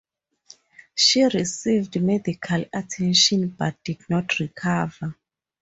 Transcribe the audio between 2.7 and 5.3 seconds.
attention, but did not recover.